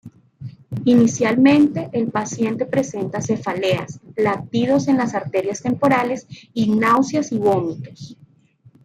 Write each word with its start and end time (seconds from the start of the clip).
Inicialmente, 0.83 1.91
el 1.93 2.07
paciente 2.09 2.65
presenta 2.65 3.21
cefaleas, 3.21 3.99
latidos 4.15 4.87
en 4.87 4.97
las 4.97 5.13
arterias 5.13 5.61
temporales, 5.61 6.25
y 6.55 6.71
náuseas 6.75 7.31
y 7.31 7.37
vómitos. 7.37 8.17